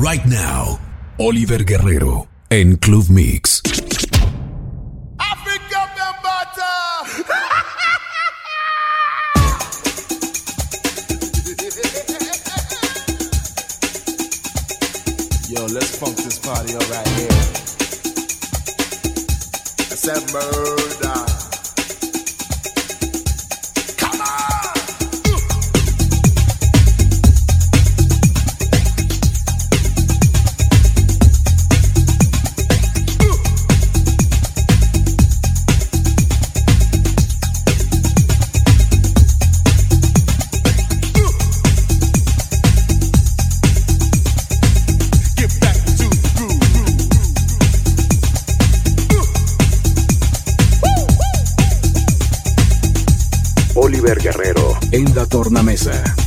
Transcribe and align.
Right 0.00 0.24
now, 0.26 0.78
Oliver 1.18 1.64
Guerrero 1.64 2.28
en 2.50 2.76
Club 2.76 3.08
Mix. 3.08 3.60
Yo, 15.48 15.66
let's 15.66 15.96
funk 15.98 16.16
this 16.16 16.38
party 16.38 16.76
up 16.76 16.88
right 16.90 17.08
here. 17.08 17.26
That's 19.88 20.02
that 20.02 20.22
murder. 20.32 21.27
na 55.50 55.62
mesa. 55.62 56.17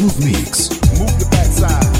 Club 0.00 0.18
Mix. 0.24 0.70
Move 0.98 1.18
the 1.18 1.28
backside. 1.30 1.99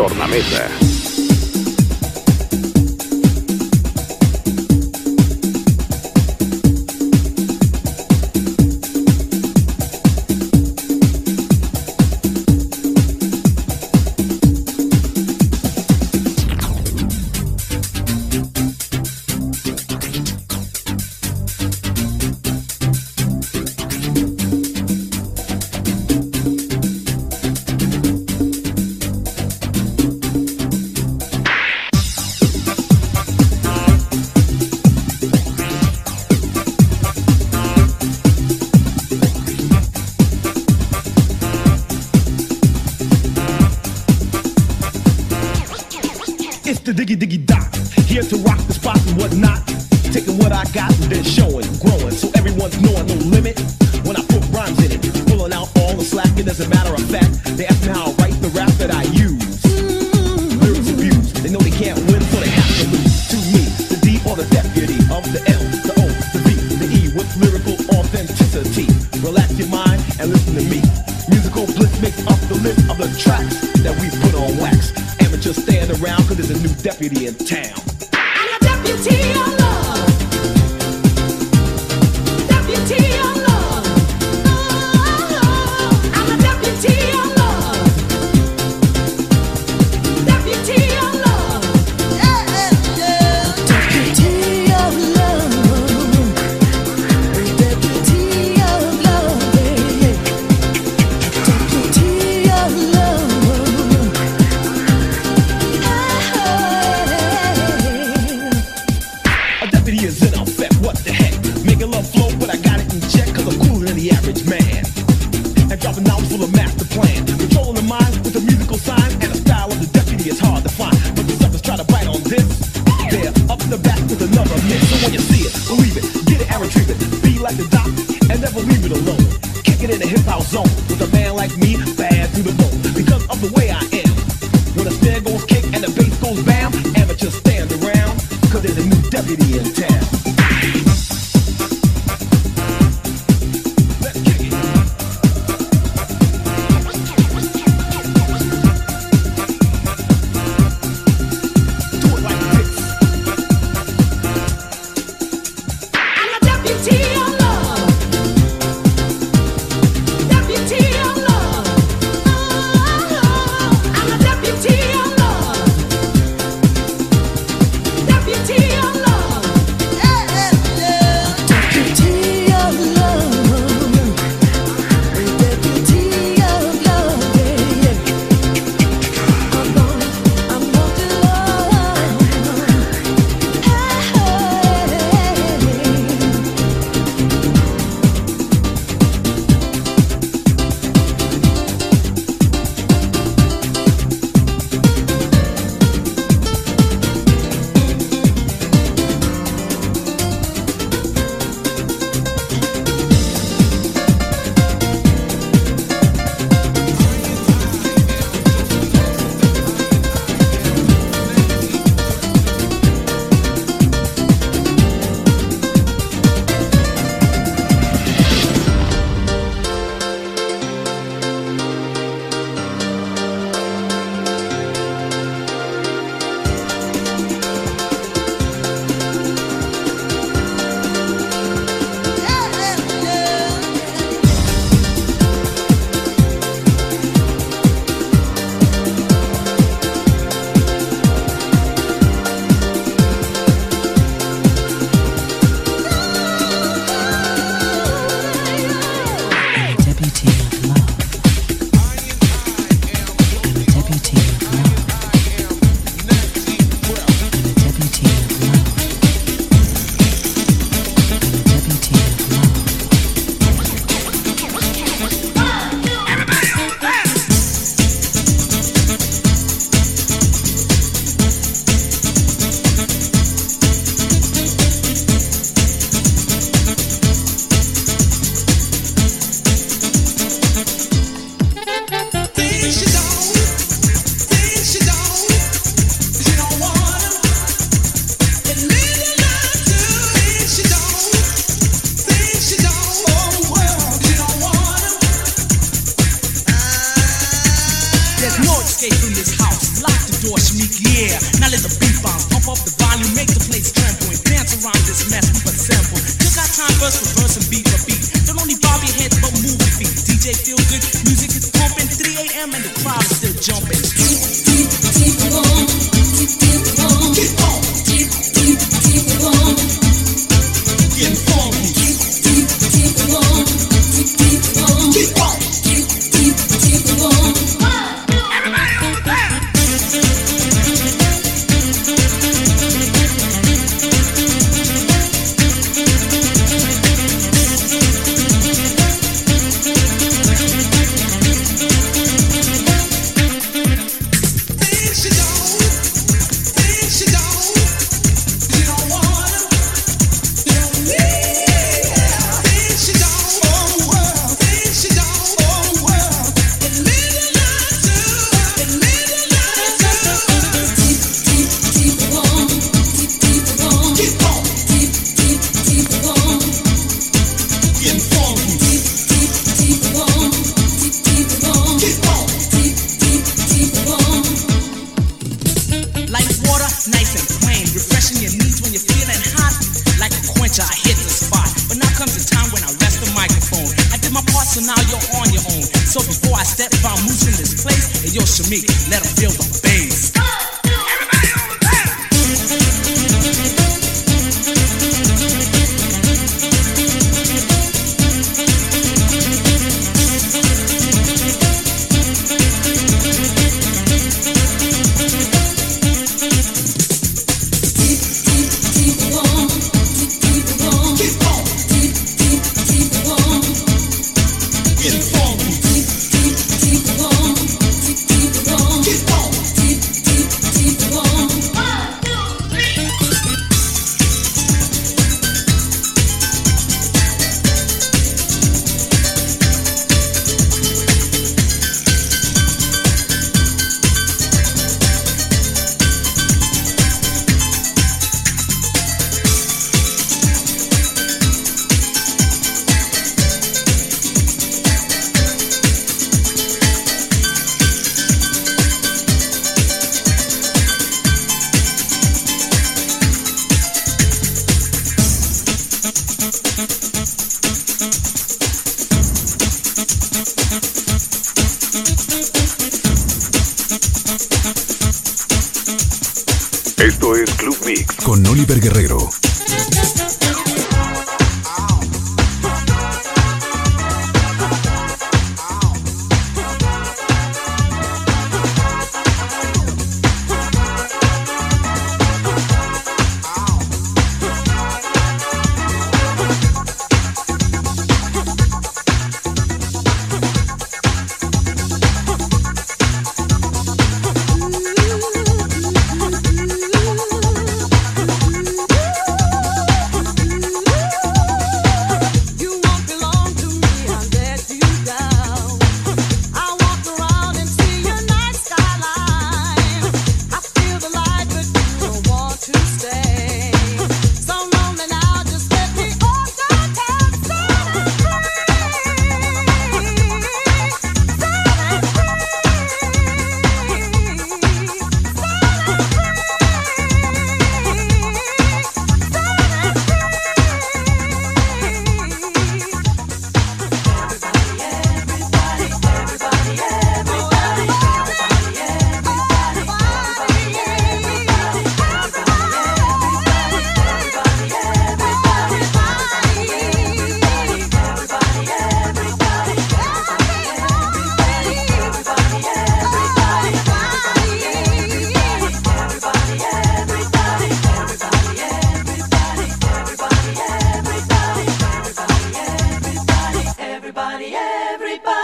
tornamesa. 0.00 0.69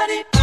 body. 0.06 0.35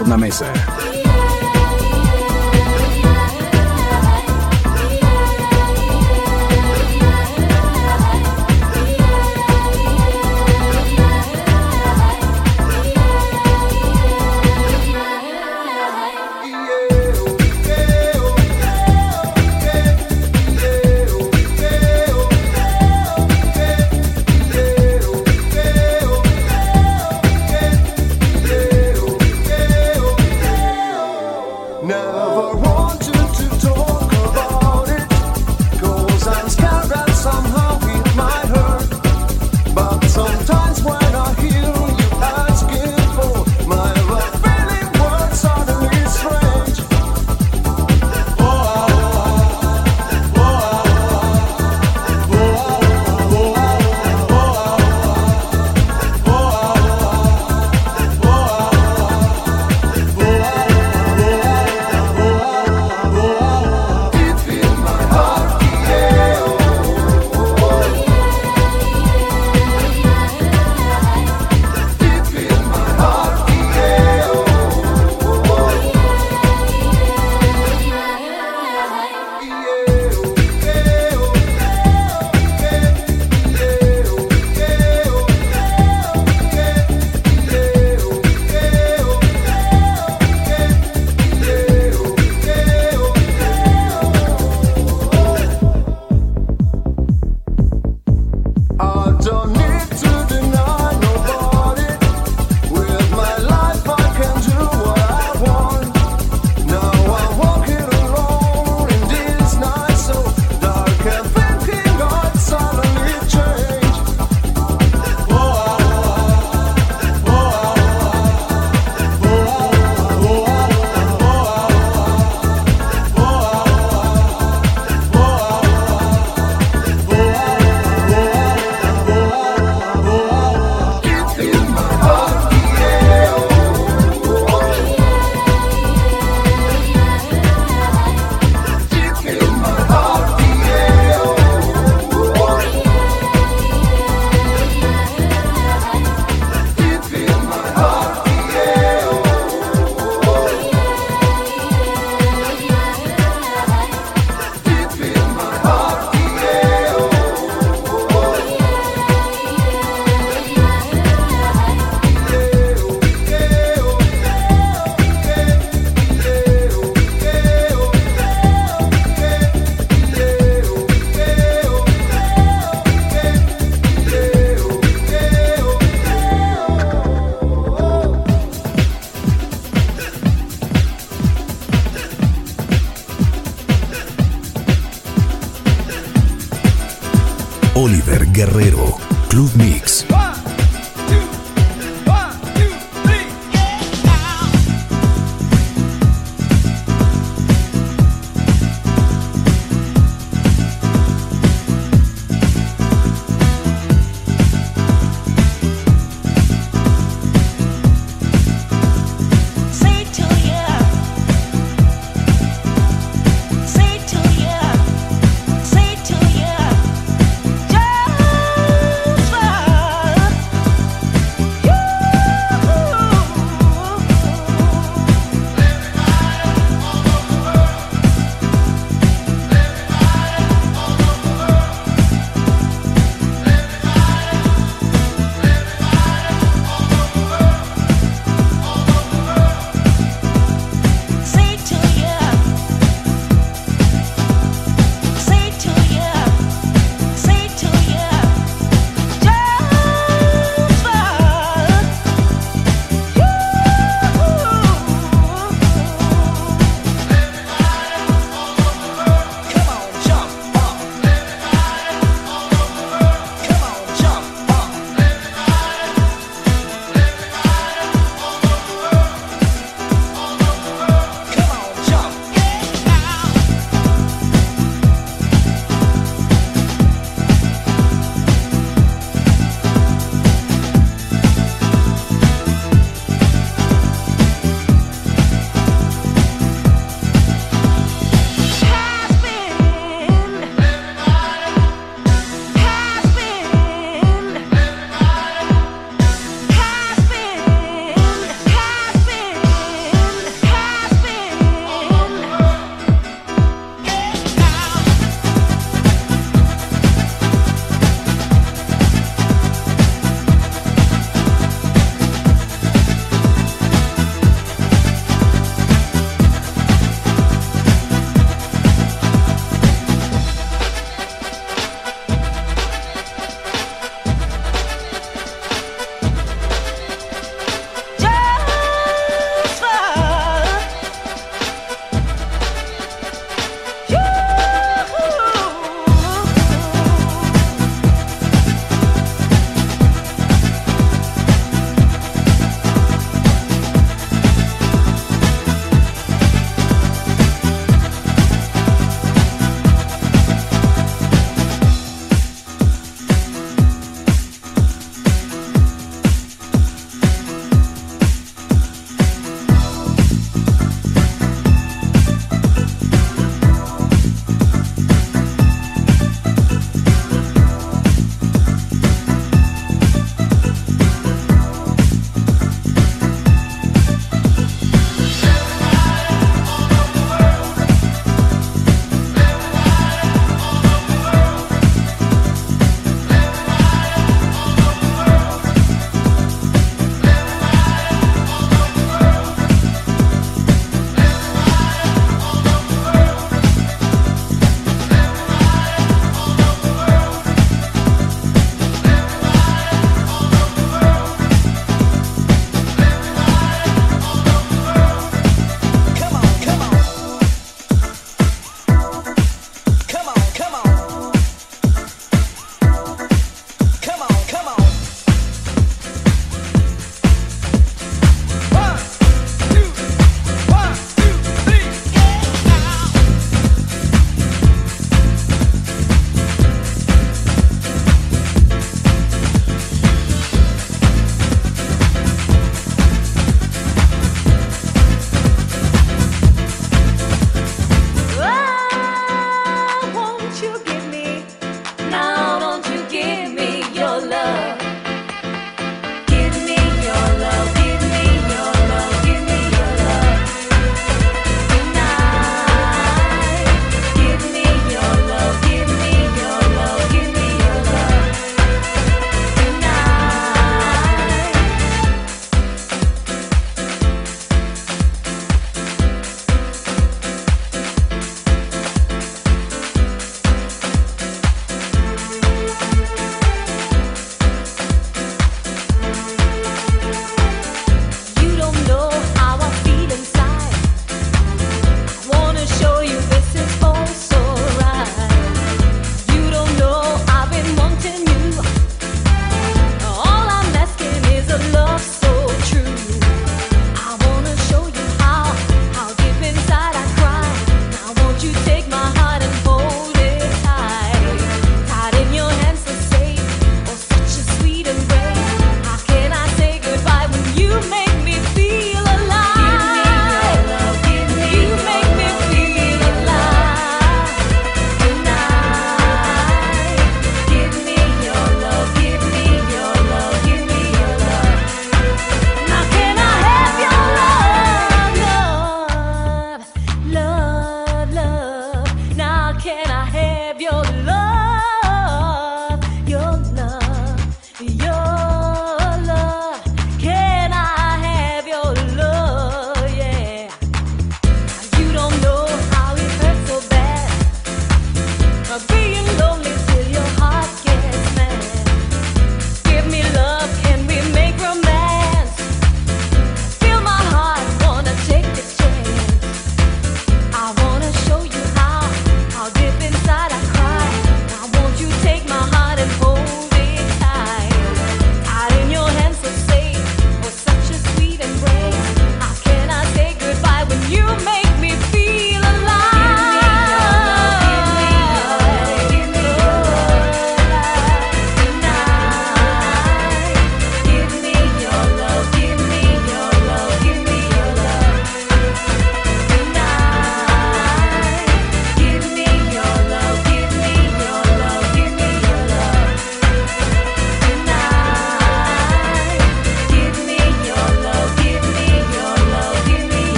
Tornamesa. 0.00 0.69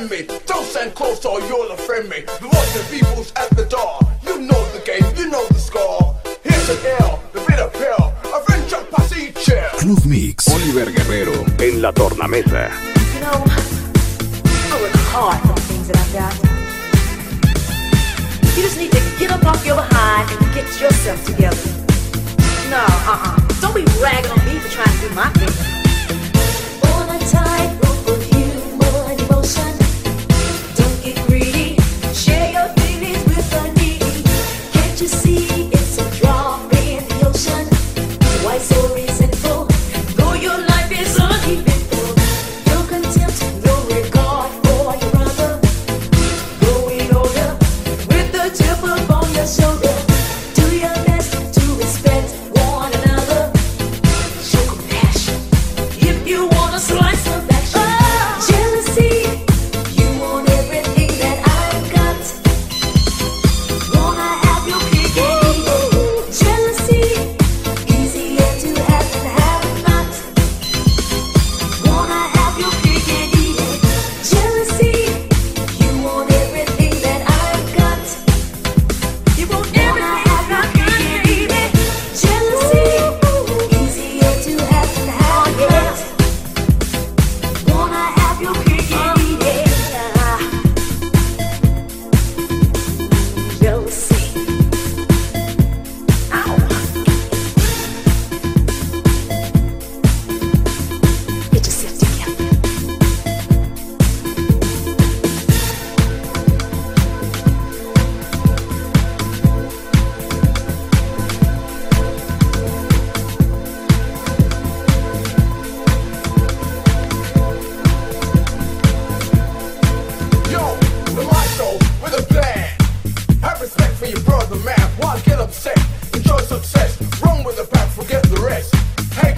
send 0.00 0.28
me. 0.28 0.38
Don't 0.46 0.64
send 0.64 0.94
close 0.94 1.24
or 1.24 1.40
you'll 1.40 1.70
offend 1.72 2.08
me. 2.08 2.20
The 2.20 2.48
voice 2.48 2.76
of 2.76 2.90
people's 2.90 3.32
at 3.36 3.50
the 3.50 3.64
door. 3.64 3.98
You 4.24 4.40
know 4.40 4.62
the 4.72 4.80
game, 4.80 5.04
you 5.16 5.30
know 5.30 5.46
the 5.48 5.58
score. 5.58 6.16
Here's 6.42 6.68
a 6.68 6.76
deal, 6.82 7.20
the 7.32 7.40
bitter 7.40 7.68
pill. 7.68 8.12
Avenge 8.32 8.72
a 8.72 9.40
chair 9.40 9.68
Club 9.78 10.04
Mix. 10.06 10.48
Oliver 10.48 10.90
Guerrero 10.92 11.44
en 11.58 11.82
la 11.82 11.92
tornamesa. 11.92 12.70
You 13.14 13.20
know, 13.20 13.44
I 14.72 14.80
work 14.80 14.96
hard 15.12 15.40
for 15.42 15.54
the 15.54 15.60
things 15.68 15.88
that 15.88 15.98
I've 15.98 16.12
got. 16.12 16.34
You 18.56 18.62
just 18.62 18.78
need 18.78 18.92
to 18.92 19.00
get 19.18 19.30
up 19.30 19.44
off 19.44 19.64
your 19.66 19.76
behind 19.76 20.30
and 20.30 20.54
get 20.54 20.66
yourself 20.80 21.24
together. 21.26 21.70
No, 22.70 22.84
uh-uh. 23.12 23.36
Don't 23.60 23.74
be 23.74 23.84
ragging 24.00 24.30
on 24.30 24.44
me 24.46 24.58
for 24.60 24.68
trying 24.68 24.94
to 24.94 25.08
do 25.08 25.14
my 25.14 25.28
thing. 25.30 25.54
All 26.88 27.06
the 27.06 27.18
time. 27.26 27.79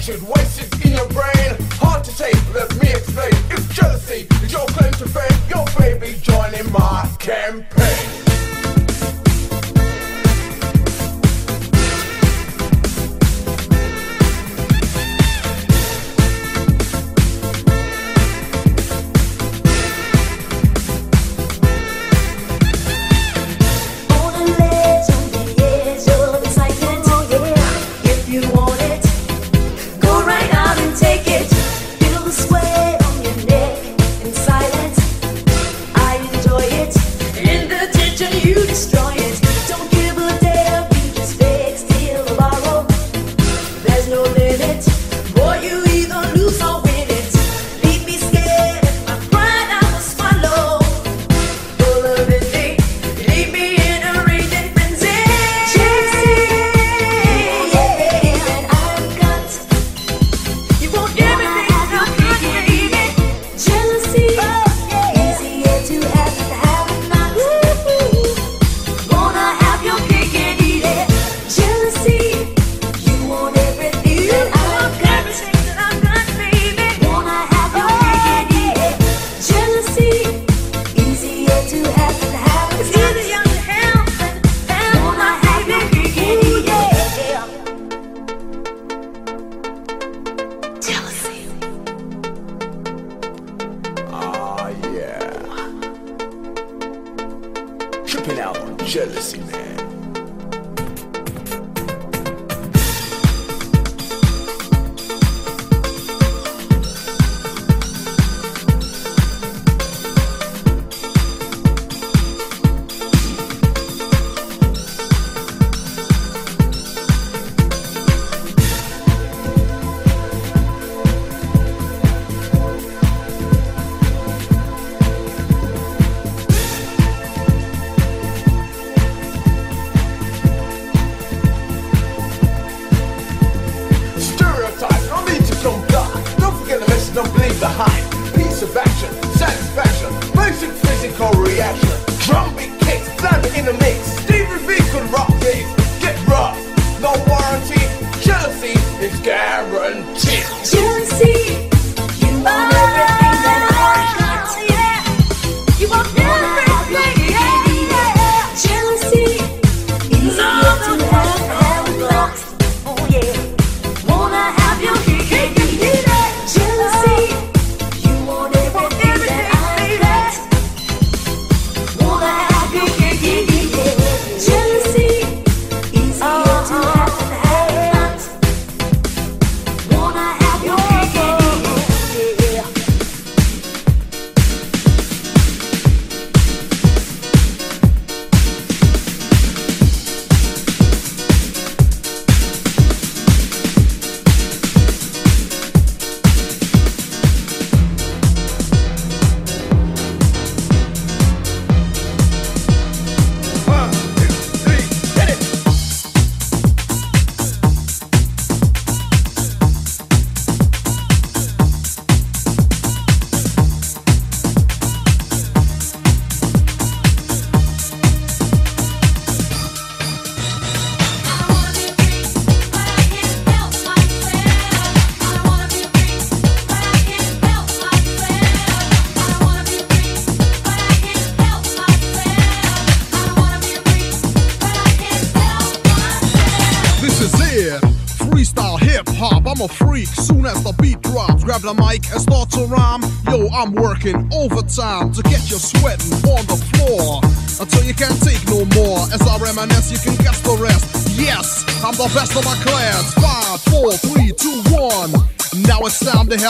wasted 0.09 0.85
in 0.85 0.91
your 0.91 1.07
brain. 1.07 1.55
Hard 1.79 2.03
to 2.03 2.15
take, 2.17 2.35
let 2.53 2.69
me 2.81 2.89
explain. 2.89 3.31
It's 3.49 3.67
jealousy, 3.73 4.27
it's 4.29 4.51
your 4.51 4.65
claim 4.67 4.91
to 4.93 5.07
fame. 5.07 5.39
Your 5.49 5.65
baby 5.77 6.17
joining 6.21 6.69
my 6.73 7.09
campaign. 7.19 8.32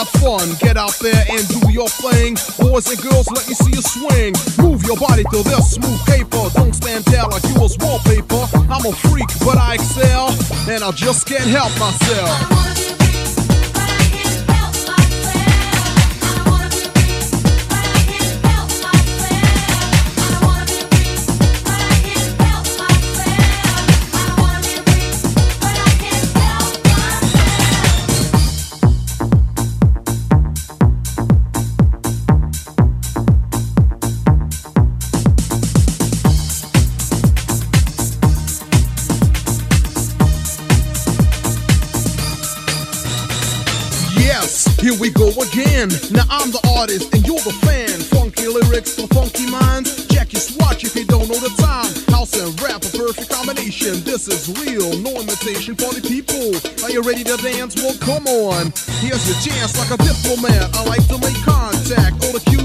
have 0.04 0.20
fun. 0.20 0.48
Get 0.60 0.76
out 0.76 0.96
there 1.00 1.24
and 1.30 1.46
do 1.48 1.72
your 1.72 1.88
thing. 1.88 2.34
Boys 2.58 2.90
and 2.90 3.00
girls, 3.02 3.28
let 3.30 3.46
me 3.48 3.54
see 3.54 3.70
you 3.70 3.82
swing. 3.82 4.34
Move 4.58 4.82
your 4.84 4.96
body 4.96 5.24
to 5.24 5.42
this 5.42 5.72
smooth 5.72 6.00
paper. 6.06 6.48
Don't 6.54 6.74
stand 6.74 7.04
there 7.06 7.24
like 7.24 7.44
you 7.44 7.60
was 7.60 7.76
wallpaper. 7.78 8.46
I'm 8.70 8.84
a 8.84 8.92
freak, 8.92 9.28
but 9.40 9.56
I 9.56 9.74
excel, 9.74 10.30
and 10.68 10.82
I 10.82 10.90
just 10.92 11.26
can't 11.26 11.48
help 11.48 11.72
myself. 11.78 12.93
again. 45.84 46.12
Now 46.12 46.24
I'm 46.30 46.50
the 46.50 46.60
artist 46.76 47.12
and 47.14 47.26
you're 47.26 47.40
the 47.40 47.52
fan. 47.64 48.00
Funky 48.12 48.46
lyrics 48.46 48.94
for 48.96 49.06
funky 49.08 49.50
minds. 49.50 50.06
Check 50.08 50.32
your 50.32 50.40
swatch 50.40 50.84
if 50.84 50.96
you 50.96 51.04
don't 51.04 51.28
know 51.28 51.38
the 51.38 51.52
time. 51.60 51.90
House 52.12 52.34
and 52.38 52.50
rap, 52.60 52.84
a 52.84 52.90
perfect 52.96 53.30
combination. 53.30 54.02
This 54.04 54.28
is 54.28 54.48
real, 54.60 54.96
no 55.00 55.20
imitation 55.20 55.74
for 55.74 55.92
the 55.92 56.00
people. 56.00 56.56
Are 56.84 56.90
you 56.90 57.02
ready 57.02 57.24
to 57.24 57.36
dance? 57.36 57.76
Well, 57.76 57.96
come 58.00 58.26
on. 58.26 58.72
Here's 59.00 59.24
your 59.28 59.38
chance, 59.40 59.76
like 59.78 59.92
a 59.92 59.98
diplomat. 60.00 60.74
I 60.74 60.84
like 60.84 61.06
to 61.08 61.18
make 61.18 61.36
contact. 61.44 62.24
All 62.24 62.32
the 62.32 62.42
cute 62.44 62.63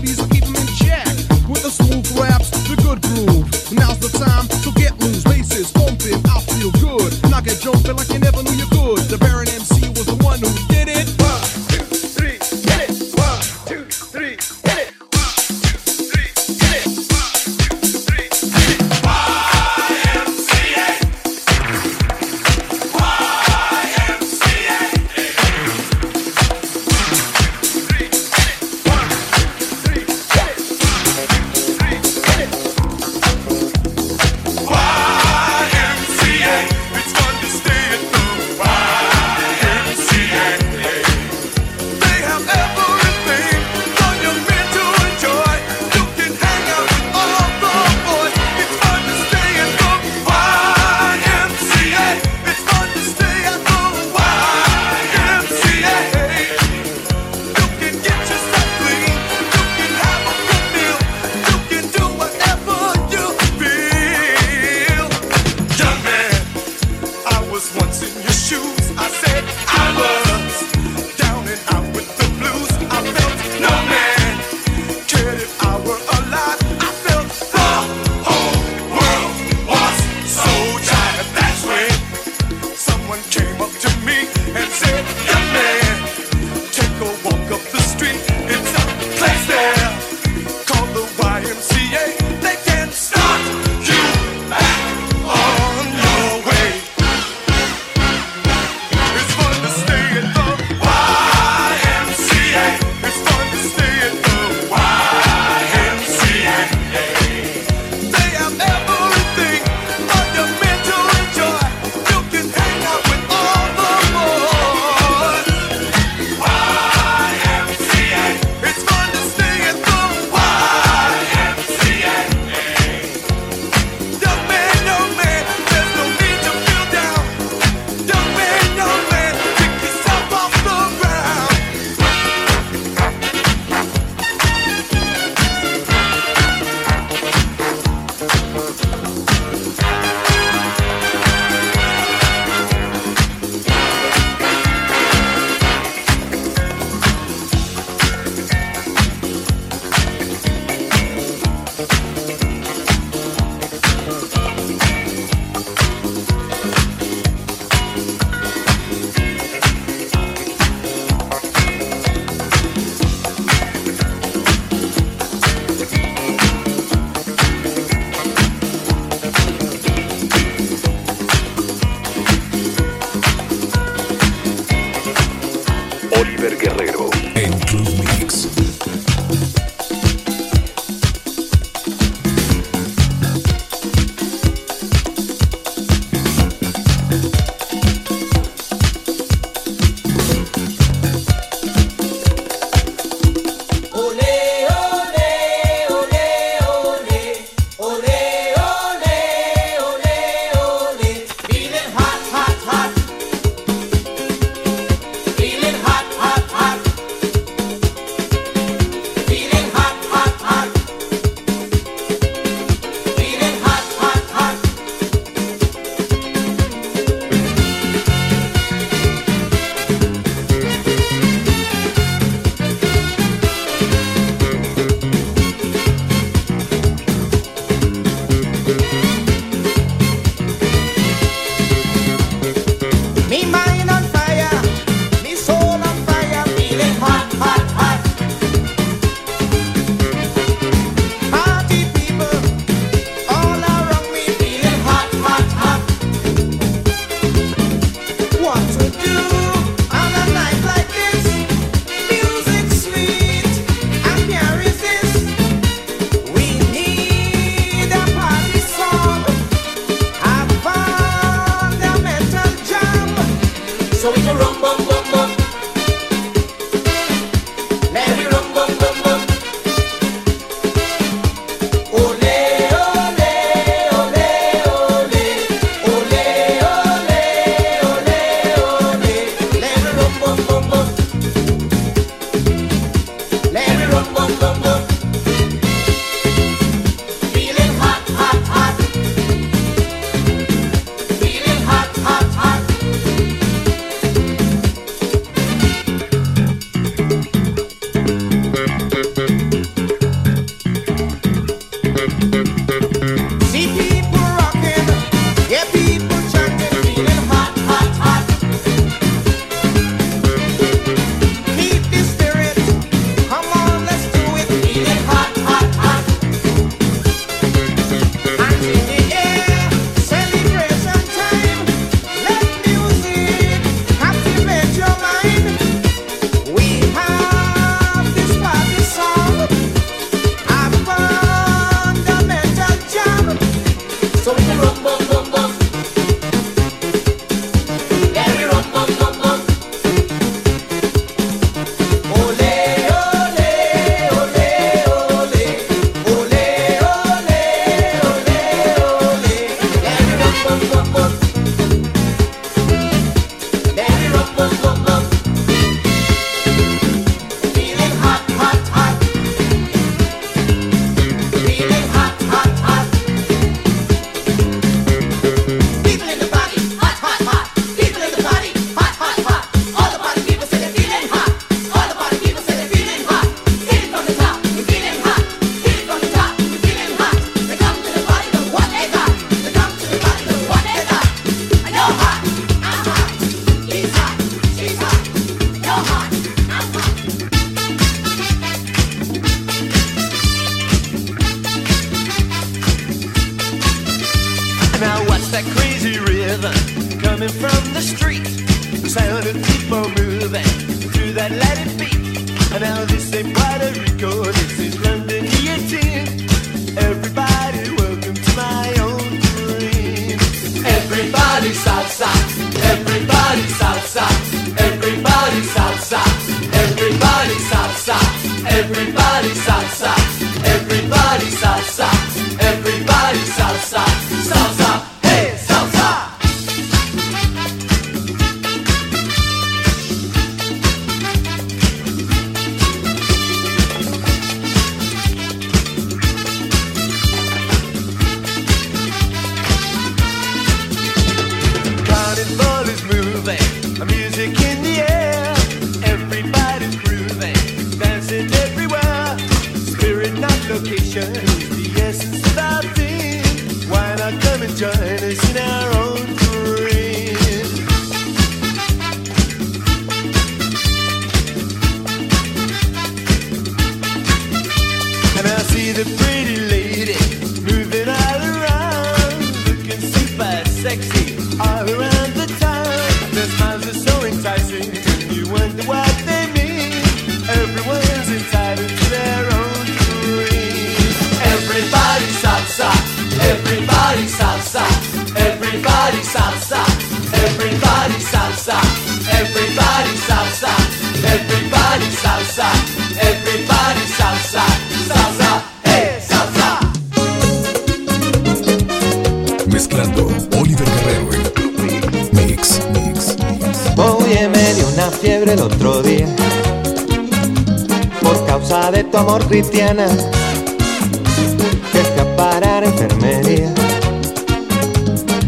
enfermería. 512.70 513.54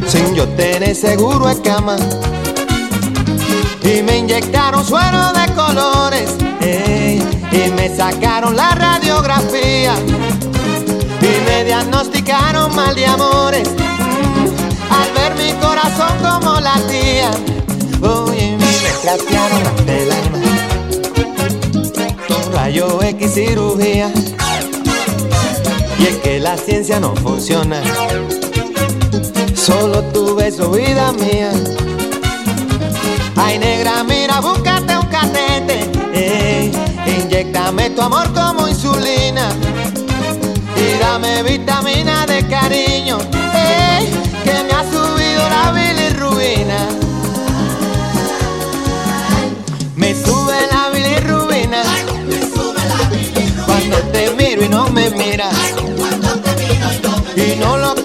Sin 0.07 0.35
yo 0.35 0.47
tener 0.49 0.95
seguro 0.95 1.49
en 1.49 1.61
cama. 1.61 1.97
Y 3.83 4.01
me 4.03 4.17
inyectaron 4.17 4.85
suero 4.85 5.33
de 5.33 5.53
colores 5.53 6.35
y 7.51 7.71
me 7.71 7.95
sacaron 7.95 8.55
la 8.55 8.71
radiografía. 8.75 9.93
Y 11.21 11.45
me 11.45 11.63
diagnosticaron 11.65 12.75
mal 12.75 12.95
de 12.95 13.05
amores 13.05 13.69
mm, 13.69 14.93
al 14.93 15.11
ver 15.13 15.35
mi 15.35 15.51
corazón 15.59 16.17
como 16.21 16.59
latía. 16.59 17.31
Oh, 18.01 18.31
y 18.33 18.55
me 18.57 18.73
trastearon 19.01 19.63
las 19.63 20.07
lágrimas 20.07 20.41
con 22.27 22.53
rayo 22.53 23.01
X 23.03 23.33
cirugía. 23.33 24.11
Y 26.01 26.05
es 26.07 26.15
que 26.17 26.39
la 26.39 26.57
ciencia 26.57 26.99
no 26.99 27.15
funciona. 27.15 27.79
Solo 29.53 30.01
tu 30.05 30.35
beso, 30.35 30.71
vida 30.71 31.11
mía. 31.11 31.51
Ay, 33.35 33.59
negra, 33.59 34.03
mira, 34.03 34.39
búscate 34.39 34.97
un 34.97 35.05
catete. 35.05 35.91
Eh, 36.13 36.71
Inyectame 37.05 37.91
tu 37.91 38.01
amor 38.01 38.33
como 38.33 38.67
insulina. 38.67 39.49
Y 40.75 40.97
dame 40.99 41.43
vitamina 41.43 42.25
de 42.25 42.47
cariño. 42.47 43.19
Eh, 43.53 44.09
que 44.43 44.53
me 44.63 44.71
ha 44.71 44.83
subido 44.91 45.49
la 45.49 45.71
bilirrubina. 45.71 46.87
Me 49.95 50.15
sube 50.15 50.57
la 50.71 50.89
bilirrubina. 50.89 51.83
Cuando 53.67 53.97
te 54.11 54.31
miro 54.31 54.65
y 54.65 54.69
no 54.69 54.89
me 54.89 55.11
miras. 55.11 55.53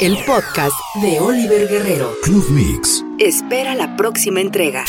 el 0.00 0.16
podcast 0.24 0.74
de 1.02 1.20
Oliver 1.20 1.68
Guerrero. 1.68 2.14
Club 2.22 2.48
Mix. 2.50 3.04
Espera 3.18 3.74
la 3.74 3.96
próxima 3.96 4.40
entrega. 4.40 4.84